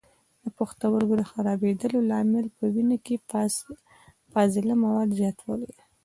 [0.43, 3.21] د پښتورګو د خرابېدلو لامل په وینه کې د
[4.31, 5.83] فاضله موادو زیاتولی دی.